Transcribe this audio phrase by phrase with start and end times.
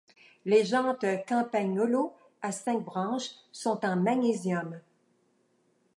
[0.45, 4.79] Les jantes Campagnolo à cinq branches sont en magnésium.